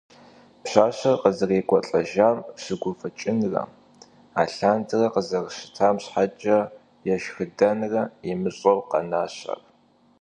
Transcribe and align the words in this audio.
Пщащэр 0.63 1.15
къызэрекӀуэлӀэжам 1.21 2.37
щыгуфӀыкӀынрэ 2.61 3.61
алъандэрэ 4.41 5.07
къызэрытам 5.13 5.95
щхьэкӀэ 6.03 6.59
ешхыдэнрэ 7.13 8.03
имыщӀэу, 8.31 8.79
къэнащ 8.89 9.35
ар. 9.53 9.61